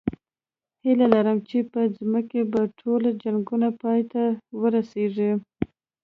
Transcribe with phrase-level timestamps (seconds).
[0.83, 4.23] هیله لرم چې په ځمکه به ټول جنګونه پای ته
[4.61, 5.31] ورسېږي